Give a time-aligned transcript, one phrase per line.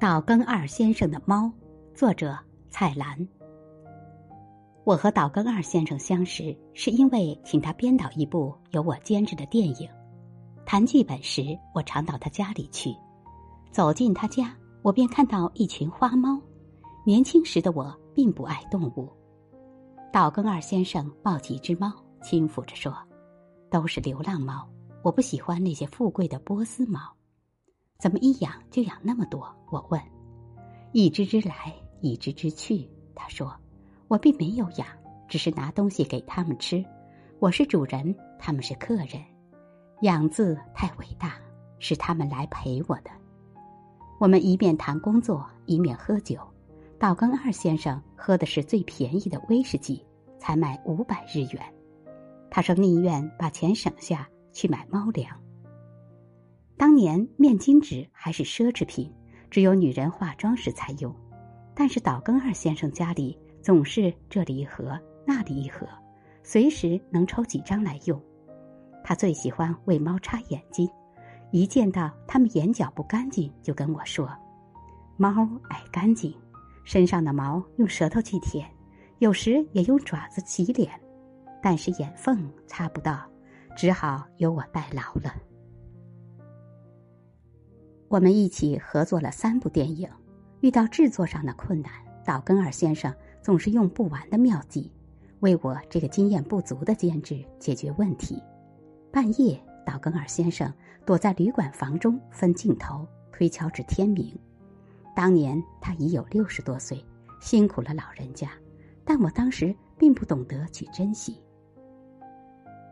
[0.00, 1.50] 岛根二先生的猫，
[1.92, 2.38] 作者
[2.70, 3.26] 蔡澜。
[4.84, 9.90] 我和岛根二先生相识，是因为请他编导一部由我监制的电影。
[10.64, 12.94] 谈剧本时，我常到他家里去。
[13.72, 16.40] 走进他家，我便看到一群花猫。
[17.04, 19.08] 年轻时的我并不爱动物。
[20.12, 21.92] 岛根二先生抱起一只猫，
[22.22, 22.96] 轻抚着说
[23.68, 24.64] ：“都是流浪猫，
[25.02, 27.00] 我不喜欢那些富贵的波斯猫。”
[27.98, 29.52] 怎么一养就养那么多？
[29.72, 30.00] 我问。
[30.92, 32.88] 一只只来，一只只去。
[33.12, 33.52] 他说
[34.06, 34.86] ：“我并没有养，
[35.26, 36.84] 只是拿东西给他们吃。
[37.40, 39.20] 我是主人，他们是客人。
[40.02, 41.34] 养字太伟大，
[41.80, 43.10] 是他们来陪我的。”
[44.20, 46.38] 我们一面谈工作，一面喝酒。
[47.00, 50.06] 岛根二先生喝的是最便宜的威士忌，
[50.38, 51.74] 才卖五百日元。
[52.48, 55.36] 他说宁愿把钱省下去买猫粮。
[56.78, 59.12] 当年面巾纸还是奢侈品，
[59.50, 61.12] 只有女人化妆时才用。
[61.74, 65.88] 但是岛根二先生家里总是这里一盒，那里一盒，
[66.44, 68.20] 随时能抽几张来用。
[69.02, 70.88] 他最喜欢为猫擦眼睛，
[71.50, 74.30] 一见到它们眼角不干净，就跟我说
[75.18, 76.32] ：“猫爱干净，
[76.84, 78.68] 身上的毛用舌头去舔，
[79.18, 80.88] 有时也用爪子洗脸，
[81.60, 83.20] 但是眼缝擦不到，
[83.76, 85.34] 只好由我代劳了。”
[88.08, 90.08] 我们一起合作了三部电影，
[90.60, 91.92] 遇到制作上的困难，
[92.24, 94.90] 岛根二先生总是用不完的妙计，
[95.40, 98.42] 为我这个经验不足的监制解决问题。
[99.12, 100.72] 半夜，岛根二先生
[101.04, 104.34] 躲在旅馆房中分镜头，推敲至天明。
[105.14, 107.04] 当年他已有六十多岁，
[107.42, 108.48] 辛苦了老人家，
[109.04, 111.38] 但我当时并不懂得去珍惜。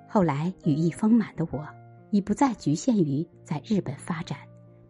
[0.06, 1.66] 后来羽翼丰满的我，
[2.10, 4.36] 已不再局限于在日本发展。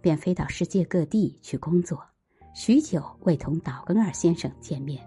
[0.07, 2.01] 便飞到世界各地去工作，
[2.55, 5.05] 许久未同岛根二先生见面。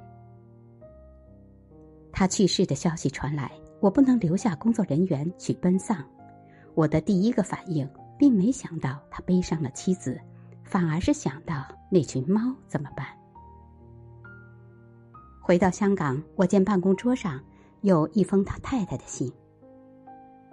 [2.12, 6.03] 他去世的消息传来，我不能留下工作人员去奔丧。
[6.75, 10.19] 我的第一个反应，并没想到他悲伤的妻子，
[10.66, 13.07] 反而是想到那群猫怎么办。
[15.40, 17.41] 回到香港，我见办公桌上
[17.84, 19.31] 有一封他太太的信。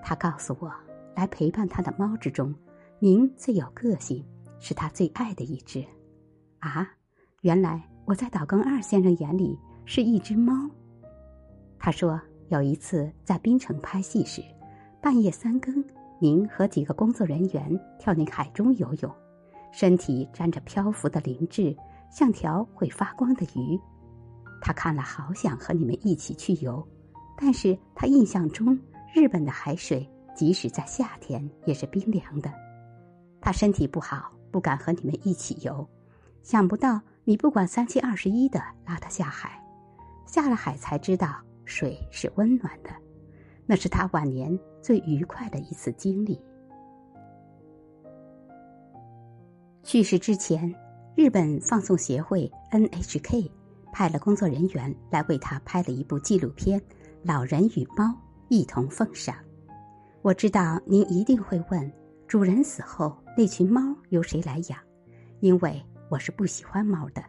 [0.04, 0.72] 他告诉我，
[1.16, 2.54] 来陪伴他的猫之中，
[3.00, 4.24] 您最有个性。
[4.58, 5.84] 是他最爱的一只，
[6.60, 6.88] 啊！
[7.42, 10.52] 原来我在岛根二先生眼里是一只猫。
[11.78, 14.42] 他说有一次在槟城拍戏时，
[15.00, 15.84] 半夜三更，
[16.18, 19.14] 您和几个工作人员跳进海中游泳，
[19.70, 21.76] 身体沾着漂浮的磷质，
[22.10, 23.78] 像条会发光的鱼。
[24.60, 26.84] 他看了好想和你们一起去游，
[27.36, 28.76] 但是他印象中
[29.14, 32.50] 日本的海水即使在夏天也是冰凉的。
[33.40, 34.32] 他身体不好。
[34.50, 35.86] 不敢和你们一起游，
[36.42, 39.62] 想不到你不管三七二十一的拉他下海，
[40.26, 42.90] 下了海才知道水是温暖的，
[43.66, 46.40] 那是他晚年最愉快的一次经历。
[49.82, 50.74] 去世之前，
[51.14, 53.50] 日本放送协会 NHK
[53.92, 56.80] 派了工作人员来为他拍了一部纪录片
[57.22, 58.12] 《老人与猫
[58.48, 59.34] 一同奉上》。
[60.22, 61.92] 我知道您一定会问。
[62.26, 64.78] 主人死后，那群猫由谁来养？
[65.40, 67.22] 因为我是不喜欢猫的。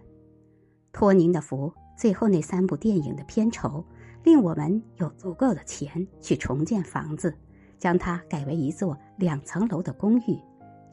[0.94, 3.84] 托您的福，最后那三部电影的片酬，
[4.24, 7.36] 令我们有足够的钱去重建房子，
[7.78, 10.40] 将它改为一座两层楼的公寓，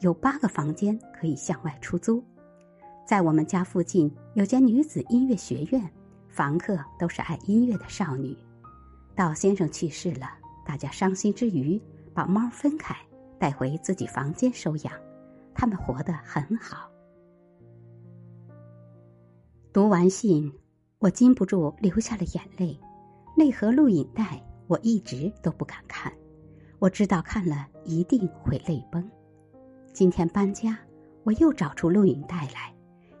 [0.01, 2.21] 有八个房间可以向外出租。
[3.07, 5.81] 在我们家附近有间女子音乐学院，
[6.27, 8.37] 房客都是爱音乐的少女。
[9.15, 10.27] 道先生去世了，
[10.65, 11.81] 大家伤心之余，
[12.13, 12.93] 把猫分开。
[13.39, 14.93] 带回自己房间收养，
[15.53, 16.89] 他们活得很好。
[19.73, 20.51] 读完信，
[20.99, 22.79] 我禁不住流下了眼泪。
[23.37, 26.11] 那盒录影带我一直都不敢看，
[26.79, 29.05] 我知道看了一定会泪崩。
[29.91, 30.77] 今天搬家，
[31.23, 32.73] 我又找出录影带来，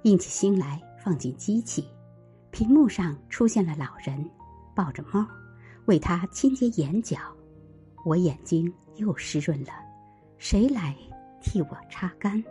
[0.03, 1.85] 硬起心来放进机器。
[2.51, 4.29] 屏幕上出现了老人
[4.73, 5.27] 抱着猫，
[5.87, 7.17] 为他清洁眼角，
[8.05, 9.84] 我眼睛又湿润了。
[10.37, 10.95] 谁来
[11.41, 12.43] 替我擦干？